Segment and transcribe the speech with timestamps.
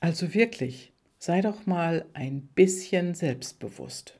[0.00, 4.18] Also wirklich, sei doch mal ein bisschen selbstbewusst.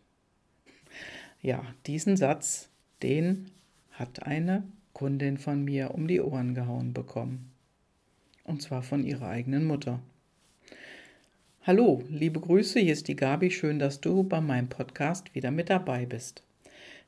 [1.41, 2.69] Ja, diesen Satz,
[3.03, 3.53] den
[3.93, 7.53] hat eine Kundin von mir um die Ohren gehauen bekommen.
[8.43, 10.01] Und zwar von ihrer eigenen Mutter.
[11.63, 13.53] Hallo, liebe Grüße, hier ist die Gabi.
[13.53, 16.42] Schön, dass du bei meinem Podcast wieder mit dabei bist.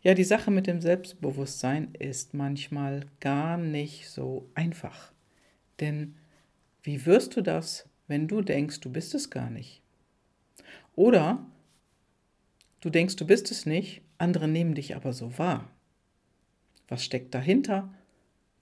[0.03, 5.13] Ja, die Sache mit dem Selbstbewusstsein ist manchmal gar nicht so einfach.
[5.81, 6.15] Denn
[6.85, 9.83] wie wirst du das, wenn du denkst, du bist es gar nicht?
[10.97, 11.47] Oder
[12.81, 15.71] du denkst, du bist es nicht, andere nehmen dich aber so wahr.
[16.89, 17.95] Was steckt dahinter?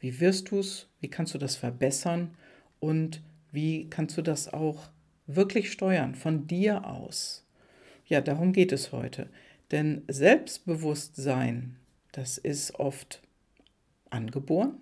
[0.01, 0.87] Wie wirst du es?
[1.01, 2.37] Wie kannst du das verbessern?
[2.79, 4.91] Und wie kannst du das auch
[5.27, 7.47] wirklich steuern von dir aus?
[8.05, 9.30] Ja, darum geht es heute.
[9.70, 11.77] Denn Selbstbewusstsein,
[12.12, 13.23] das ist oft
[14.11, 14.75] angeboren.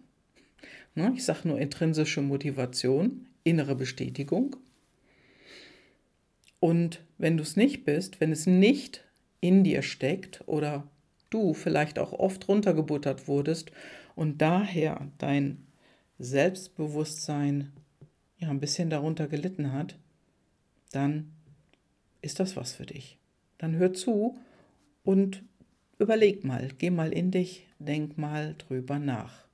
[0.96, 4.56] Ne, ich sage nur intrinsische Motivation, innere Bestätigung.
[6.58, 9.04] Und wenn du es nicht bist, wenn es nicht
[9.40, 10.88] in dir steckt oder
[11.30, 13.70] du vielleicht auch oft runtergebuttert wurdest
[14.16, 15.66] und daher dein
[16.18, 17.72] Selbstbewusstsein
[18.38, 19.96] ja ein bisschen darunter gelitten hat,
[20.90, 21.32] dann
[22.22, 23.18] ist das was für dich.
[23.58, 24.36] Dann hör zu
[25.04, 25.42] und
[25.98, 29.45] überleg mal, geh mal in dich, denk mal drüber nach.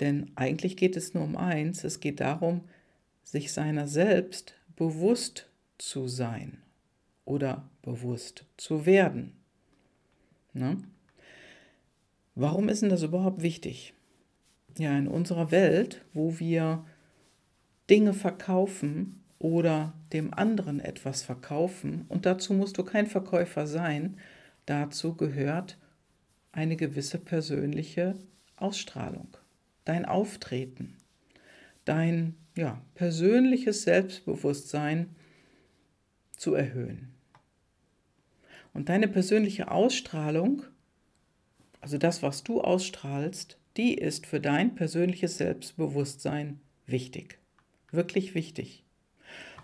[0.00, 2.62] Denn eigentlich geht es nur um eins, es geht darum,
[3.24, 6.58] sich seiner selbst bewusst zu sein
[7.24, 9.32] oder bewusst zu werden.
[10.52, 10.78] Ne?
[12.34, 13.94] Warum ist denn das überhaupt wichtig?
[14.78, 16.84] Ja, in unserer Welt, wo wir
[17.88, 24.18] Dinge verkaufen oder dem anderen etwas verkaufen, und dazu musst du kein Verkäufer sein,
[24.66, 25.78] Dazu gehört
[26.50, 28.16] eine gewisse persönliche
[28.56, 29.28] Ausstrahlung,
[29.86, 30.98] dein Auftreten,
[31.86, 35.14] dein ja, persönliches Selbstbewusstsein
[36.36, 37.14] zu erhöhen.
[38.74, 40.64] Und deine persönliche Ausstrahlung,
[41.80, 47.38] also das, was du ausstrahlst, die ist für dein persönliches Selbstbewusstsein wichtig.
[47.90, 48.84] Wirklich wichtig.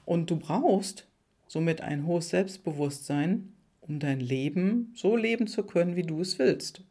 [0.04, 1.06] Und du brauchst
[1.46, 6.82] somit ein hohes Selbstbewusstsein, um dein Leben so leben zu können, wie du es willst.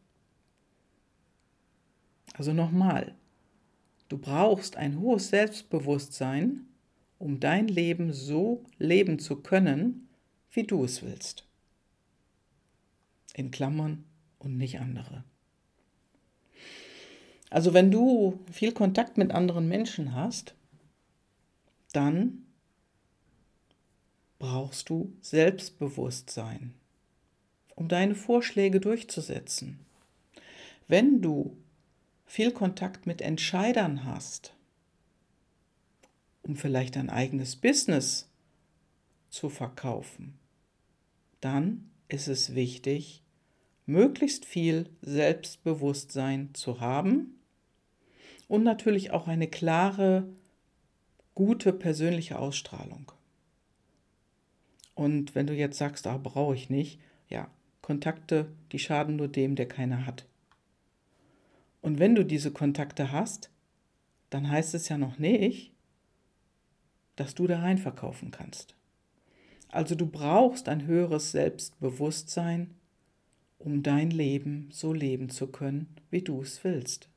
[2.33, 3.15] Also nochmal,
[4.11, 6.65] du brauchst ein hohes Selbstbewusstsein,
[7.17, 10.09] um dein Leben so leben zu können,
[10.51, 11.45] wie du es willst.
[13.33, 14.03] In Klammern
[14.37, 15.23] und nicht andere.
[17.49, 20.55] Also wenn du viel Kontakt mit anderen Menschen hast,
[21.93, 22.45] dann
[24.39, 26.73] brauchst du Selbstbewusstsein
[27.75, 29.79] um deine Vorschläge durchzusetzen.
[30.87, 31.57] Wenn du
[32.31, 34.55] viel Kontakt mit Entscheidern hast,
[36.43, 38.29] um vielleicht ein eigenes Business
[39.29, 40.39] zu verkaufen,
[41.41, 43.21] dann ist es wichtig,
[43.85, 47.37] möglichst viel Selbstbewusstsein zu haben
[48.47, 50.29] und natürlich auch eine klare,
[51.35, 53.11] gute persönliche Ausstrahlung.
[54.95, 59.57] Und wenn du jetzt sagst, ah, brauche ich nicht, ja, Kontakte, die schaden nur dem,
[59.57, 60.25] der keine hat.
[61.81, 63.49] Und wenn du diese Kontakte hast,
[64.29, 65.73] dann heißt es ja noch nicht,
[67.15, 68.75] dass du da rein verkaufen kannst.
[69.69, 72.75] Also du brauchst ein höheres Selbstbewusstsein,
[73.57, 77.09] um dein Leben so leben zu können, wie du es willst.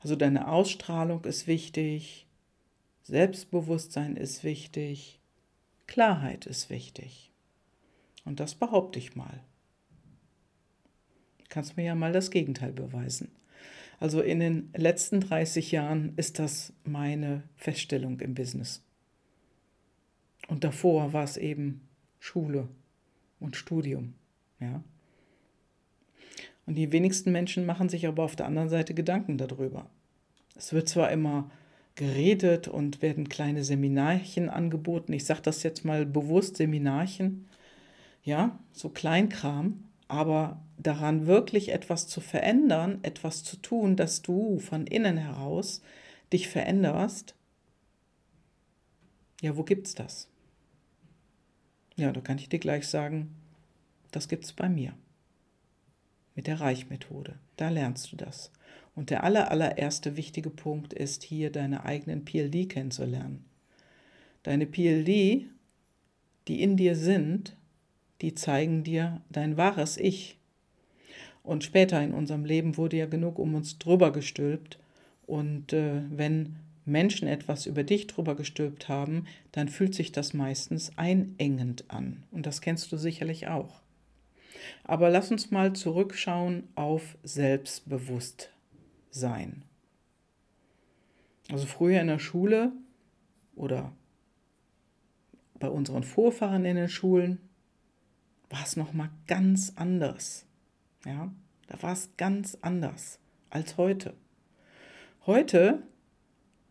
[0.00, 2.26] Also deine Ausstrahlung ist wichtig,
[3.02, 5.20] Selbstbewusstsein ist wichtig,
[5.86, 7.32] Klarheit ist wichtig.
[8.24, 9.42] Und das behaupte ich mal.
[11.50, 13.28] Kannst mir ja mal das Gegenteil beweisen.
[13.98, 18.82] Also in den letzten 30 Jahren ist das meine Feststellung im Business.
[20.48, 21.86] Und davor war es eben
[22.18, 22.68] Schule
[23.38, 24.14] und Studium,
[24.58, 24.82] ja.
[26.66, 29.90] Und die wenigsten Menschen machen sich aber auf der anderen Seite Gedanken darüber.
[30.56, 31.50] Es wird zwar immer
[31.94, 35.12] geredet und werden kleine Seminarchen angeboten.
[35.12, 37.48] Ich sage das jetzt mal bewusst Seminarchen,
[38.22, 44.86] ja, so Kleinkram, aber daran wirklich etwas zu verändern, etwas zu tun, dass du von
[44.86, 45.82] innen heraus
[46.32, 47.34] dich veränderst,
[49.40, 50.28] ja, wo gibt's das?
[51.96, 53.34] Ja, da kann ich dir gleich sagen,
[54.10, 54.94] das gibt's bei mir.
[56.34, 57.38] Mit der Reichmethode.
[57.56, 58.52] Da lernst du das.
[58.94, 63.44] Und der aller, allererste wichtige Punkt ist hier deine eigenen PLD kennenzulernen.
[64.42, 65.46] Deine PLD,
[66.48, 67.56] die in dir sind,
[68.20, 70.39] die zeigen dir dein wahres Ich.
[71.42, 74.78] Und später in unserem Leben wurde ja genug um uns drüber gestülpt.
[75.26, 80.92] Und äh, wenn Menschen etwas über dich drüber gestülpt haben, dann fühlt sich das meistens
[80.96, 82.24] einengend an.
[82.30, 83.80] Und das kennst du sicherlich auch.
[84.84, 89.62] Aber lass uns mal zurückschauen auf Selbstbewusstsein.
[91.50, 92.72] Also früher in der Schule
[93.56, 93.92] oder
[95.58, 97.40] bei unseren Vorfahren in den Schulen
[98.48, 100.46] war es noch mal ganz anders.
[101.04, 101.32] Ja,
[101.66, 103.18] da war es ganz anders
[103.48, 104.14] als heute.
[105.26, 105.82] Heute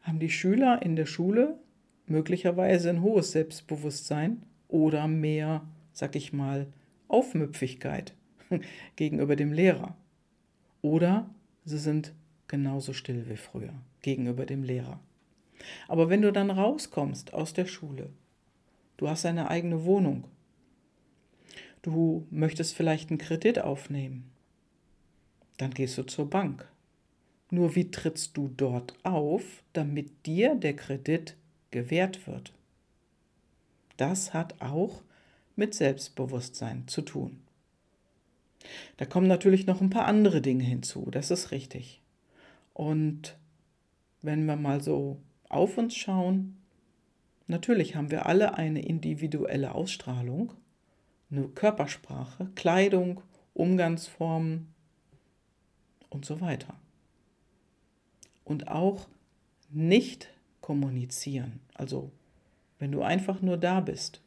[0.01, 1.57] haben die Schüler in der Schule
[2.05, 6.67] möglicherweise ein hohes Selbstbewusstsein oder mehr, sag ich mal,
[7.07, 8.13] Aufmüpfigkeit
[8.95, 9.95] gegenüber dem Lehrer.
[10.81, 11.29] Oder
[11.65, 12.13] sie sind
[12.47, 14.99] genauso still wie früher gegenüber dem Lehrer.
[15.87, 18.09] Aber wenn du dann rauskommst aus der Schule,
[18.97, 20.25] du hast eine eigene Wohnung,
[21.81, 24.31] du möchtest vielleicht einen Kredit aufnehmen,
[25.57, 26.67] dann gehst du zur Bank.
[27.51, 31.35] Nur wie trittst du dort auf, damit dir der Kredit
[31.71, 32.53] gewährt wird?
[33.97, 35.01] Das hat auch
[35.55, 37.41] mit Selbstbewusstsein zu tun.
[38.97, 42.01] Da kommen natürlich noch ein paar andere Dinge hinzu, das ist richtig.
[42.73, 43.37] Und
[44.21, 45.17] wenn wir mal so
[45.49, 46.57] auf uns schauen,
[47.47, 50.53] natürlich haben wir alle eine individuelle Ausstrahlung,
[51.31, 53.21] eine Körpersprache, Kleidung,
[53.53, 54.73] Umgangsformen
[56.09, 56.75] und so weiter.
[58.43, 59.07] Und auch
[59.69, 60.29] nicht
[60.61, 62.11] kommunizieren, also
[62.79, 64.21] wenn du einfach nur da bist,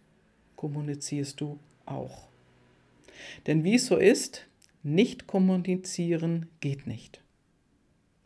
[0.57, 2.29] kommunizierst du auch.
[3.47, 4.47] Denn wie es so ist,
[4.83, 7.23] nicht kommunizieren geht nicht.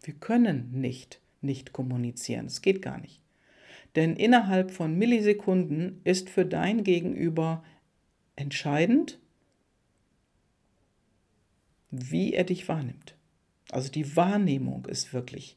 [0.03, 2.47] Wir können nicht nicht kommunizieren.
[2.47, 3.21] Es geht gar nicht.
[3.95, 7.65] Denn innerhalb von Millisekunden ist für dein Gegenüber
[8.37, 9.19] entscheidend,
[11.91, 13.15] wie er dich wahrnimmt.
[13.71, 15.57] Also die Wahrnehmung ist wirklich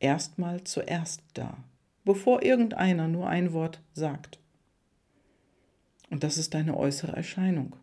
[0.00, 1.62] erstmal zuerst da,
[2.04, 4.38] bevor irgendeiner nur ein Wort sagt.
[6.10, 7.76] Und das ist deine äußere Erscheinung.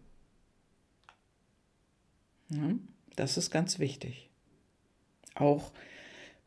[2.49, 2.73] Ja,
[3.15, 4.29] das ist ganz wichtig.
[5.35, 5.71] Auch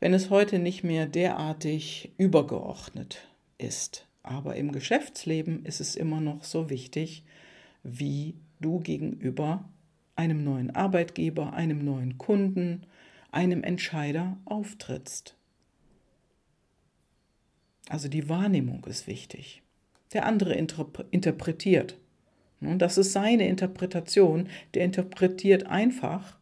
[0.01, 3.27] wenn es heute nicht mehr derartig übergeordnet
[3.59, 4.07] ist.
[4.23, 7.25] Aber im Geschäftsleben ist es immer noch so wichtig,
[7.87, 9.69] wie du gegenüber
[10.15, 12.87] einem neuen Arbeitgeber, einem neuen Kunden,
[13.31, 15.37] einem Entscheider auftrittst.
[17.89, 19.63] Also die Wahrnehmung ist wichtig
[20.13, 21.99] der andere interpretiert.
[22.61, 24.49] Und das ist seine Interpretation.
[24.75, 26.39] Der interpretiert einfach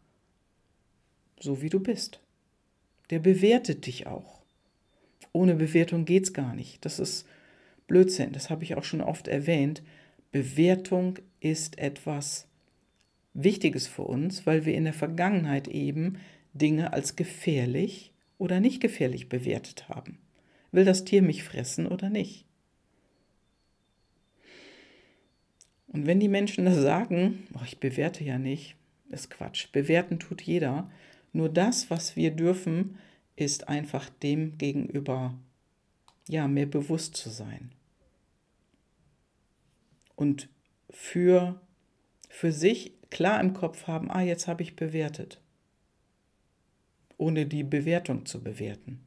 [1.41, 2.21] so, wie du bist.
[3.11, 4.43] Der bewertet dich auch.
[5.33, 6.85] Ohne Bewertung geht es gar nicht.
[6.85, 7.27] Das ist
[7.89, 8.33] Blödsinn.
[8.33, 9.83] Das habe ich auch schon oft erwähnt.
[10.35, 12.49] Bewertung ist etwas
[13.35, 16.19] Wichtiges für uns, weil wir in der Vergangenheit eben
[16.55, 20.19] Dinge als gefährlich oder nicht gefährlich bewertet haben.
[20.73, 22.47] Will das Tier mich fressen oder nicht?
[25.87, 28.75] Und wenn die Menschen das sagen, oh, ich bewerte ja nicht,
[29.11, 29.71] ist Quatsch.
[29.71, 30.91] Bewerten tut jeder.
[31.33, 32.99] Nur das, was wir dürfen,
[33.37, 35.39] ist einfach dem gegenüber
[36.27, 37.71] ja mehr bewusst zu sein.
[40.17, 40.49] Und
[40.91, 41.61] für,
[42.29, 45.41] für sich klar im Kopf haben, ah, jetzt habe ich bewertet.
[47.17, 49.07] Ohne die Bewertung zu bewerten.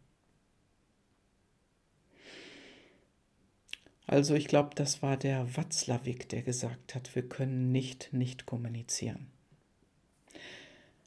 [4.06, 9.27] Also ich glaube, das war der Watzlawick, der gesagt hat, wir können nicht nicht kommunizieren.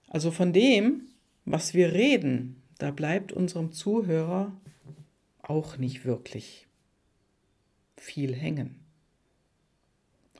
[0.08, 1.08] Also von dem,
[1.46, 4.52] was wir reden, da bleibt unserem Zuhörer
[5.40, 6.66] auch nicht wirklich
[7.96, 8.80] viel hängen.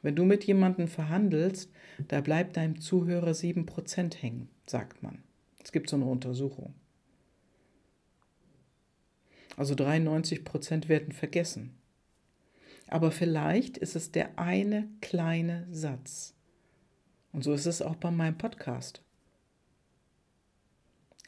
[0.02, 1.70] Wenn du mit jemandem verhandelst,
[2.08, 5.22] da bleibt deinem Zuhörer 7% hängen, sagt man.
[5.62, 6.74] Es gibt so eine Untersuchung.
[9.56, 11.74] Also 93% werden vergessen.
[12.88, 16.34] Aber vielleicht ist es der eine kleine Satz.
[17.32, 19.02] Und so ist es auch bei meinem Podcast.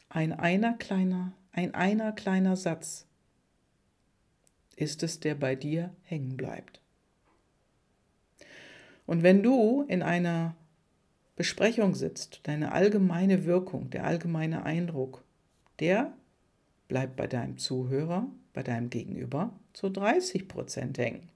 [0.09, 3.07] Ein einer kleiner, ein einer kleiner Satz
[4.75, 6.82] ist es, der bei dir hängen bleibt.
[9.05, 10.55] Und wenn du in einer
[11.35, 15.23] Besprechung sitzt, deine allgemeine Wirkung, der allgemeine Eindruck,
[15.79, 16.13] der
[16.87, 21.29] bleibt bei deinem Zuhörer, bei deinem Gegenüber zu 30 Prozent hängen.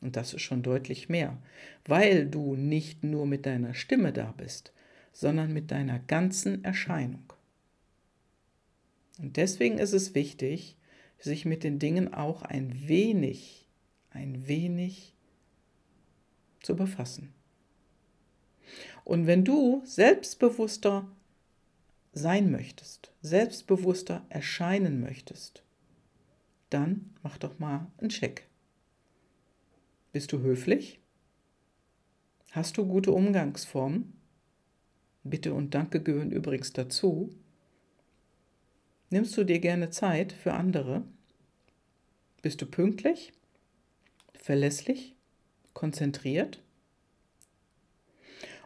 [0.00, 1.36] Und das ist schon deutlich mehr,
[1.84, 4.72] weil du nicht nur mit deiner Stimme da bist,
[5.12, 7.32] sondern mit deiner ganzen Erscheinung.
[9.18, 10.76] Und deswegen ist es wichtig,
[11.18, 13.68] sich mit den Dingen auch ein wenig,
[14.10, 15.16] ein wenig
[16.62, 17.32] zu befassen.
[19.04, 21.08] Und wenn du selbstbewusster
[22.12, 25.62] sein möchtest, selbstbewusster erscheinen möchtest,
[26.70, 28.46] dann mach doch mal einen Check.
[30.12, 31.00] Bist du höflich?
[32.50, 34.14] Hast du gute Umgangsformen?
[35.22, 37.30] Bitte und Danke gehören übrigens dazu.
[39.10, 41.02] Nimmst du dir gerne Zeit für andere?
[42.42, 43.32] Bist du pünktlich?
[44.34, 45.17] Verlässlich?
[45.78, 46.60] Konzentriert?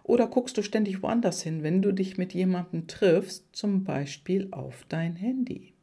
[0.02, 4.86] Oder guckst du ständig woanders hin, wenn du dich mit jemandem triffst, zum Beispiel auf
[4.88, 5.74] dein Handy?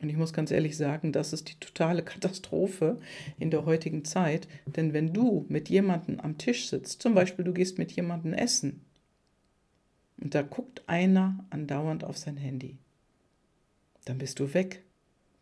[0.00, 2.98] Und ich muss ganz ehrlich sagen, das ist die totale Katastrophe
[3.38, 4.48] in der heutigen Zeit.
[4.64, 8.86] Denn wenn du mit jemandem am Tisch sitzt, zum Beispiel du gehst mit jemandem essen,
[10.16, 12.78] und da guckt einer andauernd auf sein Handy,
[14.06, 14.82] dann bist du weg.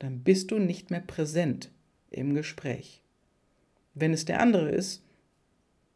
[0.00, 1.70] Dann bist du nicht mehr präsent
[2.11, 3.02] im Gespräch.
[3.99, 5.02] Wenn es der andere ist,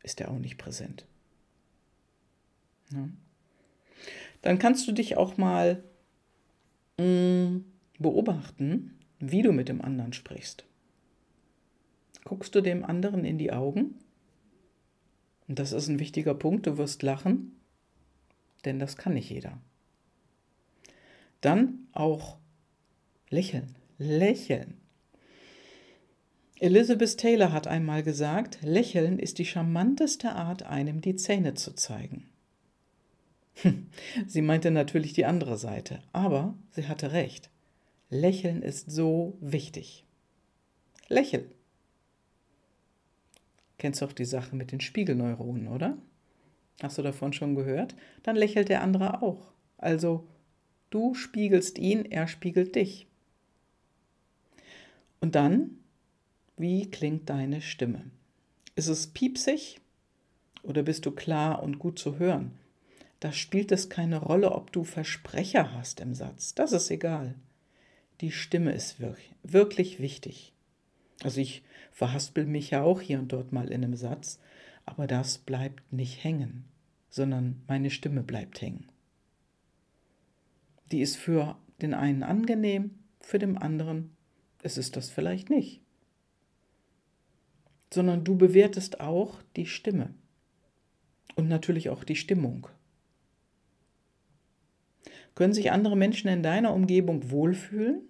[0.03, 1.07] ist er auch nicht präsent.
[2.91, 3.09] Ja.
[4.43, 5.83] Dann kannst du dich auch mal
[6.99, 7.65] mh, mm,
[7.99, 10.65] beobachten, wie du mit dem anderen sprichst.
[12.25, 13.95] Guckst du dem anderen in die Augen?
[15.47, 17.57] Und das ist ein wichtiger Punkt, du wirst lachen,
[18.65, 19.59] denn das kann nicht jeder.
[21.41, 22.39] Dann auch
[23.29, 24.82] lächeln, lächeln.
[26.63, 32.29] Elizabeth Taylor hat einmal gesagt, Lächeln ist die charmanteste Art, einem die Zähne zu zeigen.
[34.29, 37.51] Sie meinte natürlich die andere Seite, aber sie hatte recht.
[38.11, 40.05] Lächeln ist so wichtig.
[41.09, 41.51] Lächeln.
[43.79, 45.99] Kennst du auch die Sache mit den Spiegelneuronen, oder?
[46.81, 47.97] Hast du davon schon gehört?
[48.23, 49.51] Dann lächelt der andere auch.
[49.79, 50.29] Also
[50.91, 53.09] du spiegelst ihn, er spiegelt dich.
[55.19, 55.82] Und dann
[56.63, 58.05] wie klingt deine Stimme?
[58.77, 59.81] Ist es piepsig
[60.63, 62.53] oder bist du klar und gut zu hören?
[63.19, 66.55] Da spielt es keine Rolle, ob du Versprecher hast im Satz.
[66.55, 67.35] Das ist egal.
[68.21, 70.53] Die Stimme ist wirklich, wirklich wichtig.
[71.25, 74.39] Also ich verhaspel mich ja auch hier und dort mal in einem Satz,
[74.87, 76.65] aber das bleibt nicht hängen,
[77.11, 78.87] sondern meine Stimme bleibt hängen.
[80.93, 84.17] Die ist für den einen angenehm, für den anderen
[84.63, 85.82] ist es das vielleicht nicht
[87.93, 90.15] sondern du bewertest auch die Stimme
[91.35, 92.69] und natürlich auch die Stimmung.
[95.35, 98.03] Können sich andere Menschen in deiner Umgebung wohlfühlen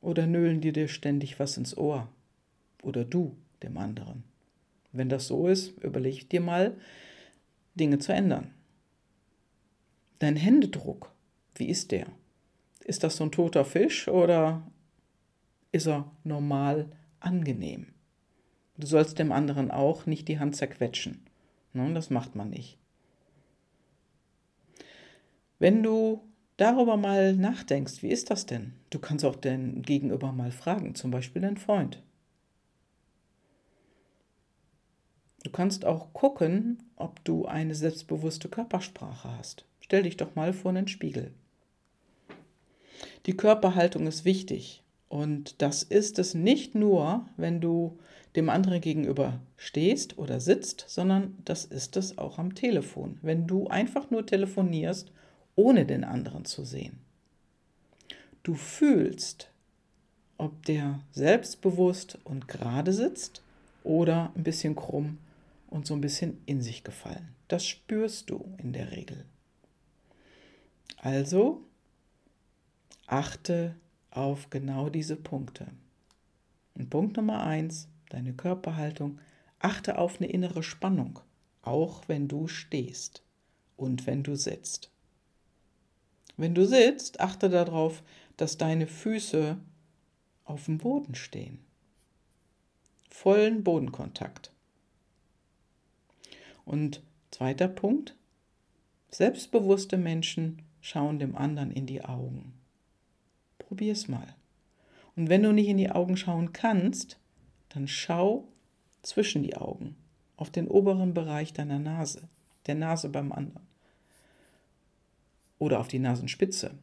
[0.00, 2.08] oder nölen die dir ständig was ins Ohr
[2.82, 4.24] oder du dem anderen?
[4.92, 6.76] Wenn das so ist, überleg dir mal,
[7.74, 8.52] Dinge zu ändern.
[10.18, 11.12] Dein Händedruck,
[11.56, 12.06] wie ist der?
[12.84, 14.70] Ist das so ein toter Fisch oder
[15.72, 17.93] ist er normal angenehm?
[18.76, 21.24] Du sollst dem anderen auch nicht die Hand zerquetschen.
[21.72, 22.78] Ne, das macht man nicht.
[25.58, 26.22] Wenn du
[26.56, 28.74] darüber mal nachdenkst, wie ist das denn?
[28.90, 32.02] Du kannst auch den Gegenüber mal fragen, zum Beispiel deinen Freund.
[35.42, 39.66] Du kannst auch gucken, ob du eine selbstbewusste Körpersprache hast.
[39.80, 41.34] Stell dich doch mal vor einen Spiegel.
[43.26, 44.83] Die Körperhaltung ist wichtig.
[45.14, 48.00] Und das ist es nicht nur, wenn du
[48.34, 53.68] dem anderen gegenüber stehst oder sitzt, sondern das ist es auch am Telefon, wenn du
[53.68, 55.12] einfach nur telefonierst,
[55.54, 56.98] ohne den anderen zu sehen.
[58.42, 59.50] Du fühlst,
[60.36, 63.44] ob der selbstbewusst und gerade sitzt
[63.84, 65.18] oder ein bisschen krumm
[65.68, 67.36] und so ein bisschen in sich gefallen.
[67.46, 69.24] Das spürst du in der Regel.
[70.96, 71.62] Also
[73.06, 73.76] achte
[74.14, 75.66] auf genau diese Punkte.
[76.74, 79.20] Und Punkt Nummer eins, deine Körperhaltung,
[79.58, 81.20] achte auf eine innere Spannung,
[81.62, 83.22] auch wenn du stehst
[83.76, 84.90] und wenn du sitzt.
[86.36, 88.02] Wenn du sitzt, achte darauf,
[88.36, 89.56] dass deine Füße
[90.44, 91.58] auf dem Boden stehen.
[93.08, 94.52] Vollen Bodenkontakt.
[96.64, 98.16] Und zweiter Punkt,
[99.10, 102.52] selbstbewusste Menschen schauen dem anderen in die Augen.
[103.74, 104.36] Probier's mal.
[105.16, 107.18] Und wenn du nicht in die Augen schauen kannst,
[107.70, 108.46] dann schau
[109.02, 109.96] zwischen die Augen,
[110.36, 112.28] auf den oberen Bereich deiner Nase,
[112.68, 113.66] der Nase beim anderen.
[115.58, 116.78] Oder auf die Nasenspitze.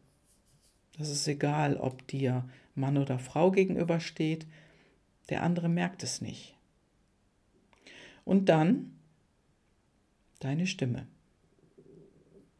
[0.98, 2.44] Das ist egal, ob dir
[2.76, 4.46] Mann oder Frau gegenübersteht,
[5.30, 6.58] der andere merkt es nicht.
[8.26, 9.00] Und dann
[10.40, 11.08] deine Stimme.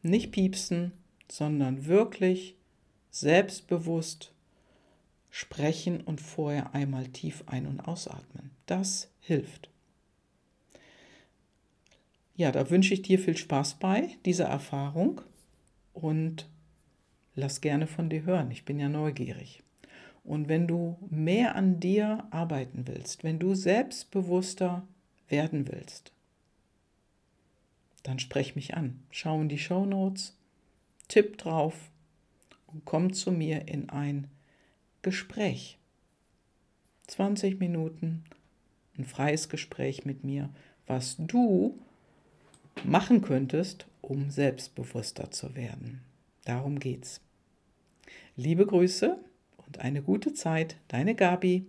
[0.00, 0.92] Nicht piepsen,
[1.30, 2.56] sondern wirklich
[3.12, 4.32] selbstbewusst
[5.30, 8.50] sprechen und vorher einmal tief ein- und ausatmen.
[8.66, 9.70] Das hilft.
[12.34, 15.20] Ja, da wünsche ich dir viel Spaß bei dieser Erfahrung
[15.92, 16.48] und
[17.34, 18.50] lass gerne von dir hören.
[18.50, 19.62] Ich bin ja neugierig.
[20.24, 24.86] Und wenn du mehr an dir arbeiten willst, wenn du selbstbewusster
[25.28, 26.12] werden willst,
[28.02, 29.02] dann sprech mich an.
[29.10, 30.36] Schau in die Show Notes,
[31.08, 31.90] tipp drauf
[32.72, 34.28] und komm zu mir in ein
[35.02, 35.78] Gespräch.
[37.08, 38.24] 20 Minuten,
[38.96, 40.50] ein freies Gespräch mit mir,
[40.86, 41.78] was du
[42.84, 46.02] machen könntest, um selbstbewusster zu werden.
[46.44, 47.20] Darum geht's.
[48.36, 49.18] Liebe Grüße
[49.58, 51.66] und eine gute Zeit, deine Gabi.